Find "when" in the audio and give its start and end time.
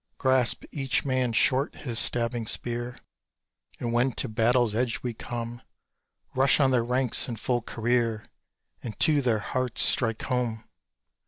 3.93-4.13